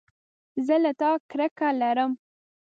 زه 0.65 0.75
له 0.83 0.91
تا 0.99 1.11
کرکه 1.29 1.67
لرم 1.79 2.11